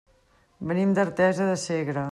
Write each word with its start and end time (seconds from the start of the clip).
Venim 0.71 0.95
d'Artesa 0.99 1.51
de 1.53 1.63
Segre. 1.67 2.07